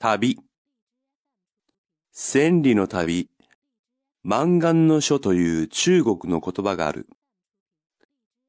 [0.00, 0.38] 旅。
[2.12, 3.28] 千里の旅、
[4.22, 7.08] 満願の書という中国の言葉がある。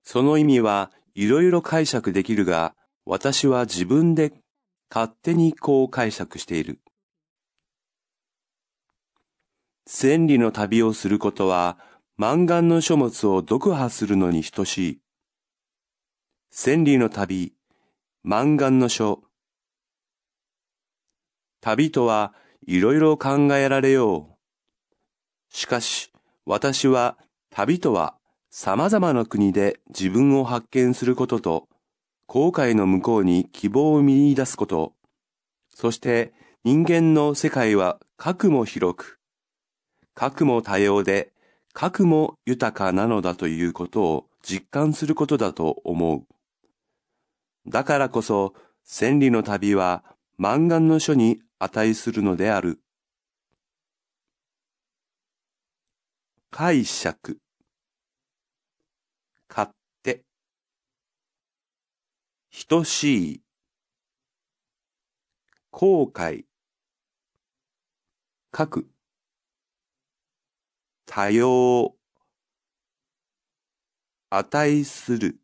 [0.04, 4.32] その意味はいろいろ解釈できるが、私は自分で
[4.91, 6.82] 勝手にこう解釈している。
[9.88, 11.80] 千里の旅をすることは、
[12.16, 15.00] 満願の書物を読破するのに等しい。
[16.52, 17.55] 千里の旅、
[18.22, 19.23] 満願の書。
[21.62, 22.34] 旅とは
[22.66, 25.55] いろいろ考えられよう。
[25.55, 26.12] しかし、
[26.45, 27.18] 私は
[27.49, 28.16] 旅とは
[28.49, 31.68] 様々な国で自分を発見することと、
[32.27, 34.94] 後悔の向こうに希望を見出すこと、
[35.70, 39.20] そして人間の世界は核も広く、
[40.13, 41.32] 核も多様で、
[41.73, 46.26] 核も豊かなのだということを実感することだと思う。
[47.70, 50.04] だからこそ、千里の旅は
[50.37, 52.82] 満願の書に値するのである。
[56.49, 57.40] 解釈。
[59.49, 59.71] 勝
[60.04, 60.24] 手
[62.68, 63.43] 等しい。
[65.72, 66.46] 後悔。
[68.56, 68.90] 書く。
[71.06, 71.96] 多様
[74.30, 75.40] 値する。